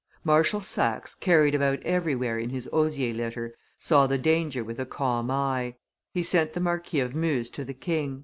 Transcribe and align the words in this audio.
Marshal 0.23 0.61
Saxe, 0.61 1.13
carried 1.13 1.53
about 1.53 1.79
everywhere 1.83 2.39
in 2.39 2.49
his 2.49 2.67
osier 2.73 3.13
litter, 3.13 3.53
saw 3.77 4.07
the 4.07 4.17
danger 4.17 4.63
with 4.63 4.79
a 4.79 4.85
calm 4.87 5.29
eye; 5.29 5.75
he 6.11 6.23
sent 6.23 6.53
the 6.53 6.59
Marquis 6.59 7.01
of 7.01 7.13
Meuse 7.13 7.51
to 7.51 7.63
the 7.63 7.75
king. 7.75 8.19